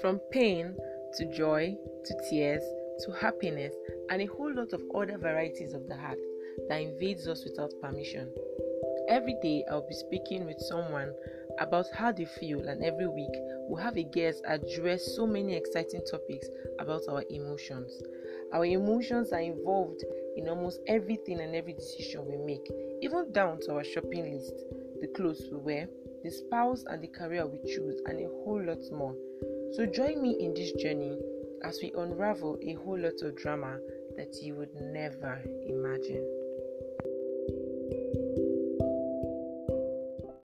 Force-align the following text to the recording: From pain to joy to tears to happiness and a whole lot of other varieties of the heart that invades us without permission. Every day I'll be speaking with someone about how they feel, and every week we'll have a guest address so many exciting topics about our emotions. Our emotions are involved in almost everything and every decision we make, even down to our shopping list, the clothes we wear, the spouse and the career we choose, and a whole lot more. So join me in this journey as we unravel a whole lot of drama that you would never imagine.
From 0.00 0.20
pain 0.30 0.76
to 1.14 1.24
joy 1.26 1.76
to 2.04 2.14
tears 2.30 2.62
to 3.00 3.12
happiness 3.12 3.74
and 4.10 4.22
a 4.22 4.26
whole 4.26 4.54
lot 4.54 4.72
of 4.72 4.82
other 4.94 5.18
varieties 5.18 5.74
of 5.74 5.88
the 5.88 5.96
heart 5.96 6.18
that 6.68 6.80
invades 6.80 7.26
us 7.26 7.44
without 7.44 7.72
permission. 7.82 8.32
Every 9.08 9.36
day 9.42 9.64
I'll 9.70 9.86
be 9.88 9.94
speaking 9.94 10.46
with 10.46 10.60
someone 10.60 11.12
about 11.58 11.86
how 11.92 12.12
they 12.12 12.26
feel, 12.26 12.68
and 12.68 12.84
every 12.84 13.08
week 13.08 13.32
we'll 13.66 13.82
have 13.82 13.96
a 13.96 14.04
guest 14.04 14.42
address 14.46 15.16
so 15.16 15.26
many 15.26 15.56
exciting 15.56 16.02
topics 16.10 16.46
about 16.78 17.02
our 17.08 17.24
emotions. 17.30 18.00
Our 18.52 18.66
emotions 18.66 19.32
are 19.32 19.40
involved 19.40 20.04
in 20.36 20.48
almost 20.48 20.80
everything 20.86 21.40
and 21.40 21.54
every 21.54 21.72
decision 21.72 22.26
we 22.26 22.36
make, 22.36 22.70
even 23.02 23.32
down 23.32 23.60
to 23.62 23.74
our 23.74 23.84
shopping 23.84 24.32
list, 24.32 24.54
the 25.00 25.08
clothes 25.08 25.48
we 25.50 25.58
wear, 25.58 25.88
the 26.22 26.30
spouse 26.30 26.84
and 26.86 27.02
the 27.02 27.08
career 27.08 27.46
we 27.46 27.58
choose, 27.66 28.00
and 28.06 28.20
a 28.20 28.28
whole 28.28 28.62
lot 28.62 28.78
more. 28.92 29.14
So 29.72 29.86
join 29.86 30.20
me 30.22 30.36
in 30.40 30.54
this 30.54 30.72
journey 30.72 31.18
as 31.62 31.78
we 31.82 31.92
unravel 31.96 32.58
a 32.62 32.72
whole 32.74 32.98
lot 32.98 33.20
of 33.22 33.36
drama 33.36 33.78
that 34.16 34.34
you 34.42 34.54
would 34.54 34.74
never 34.74 35.40
imagine. 35.66 36.47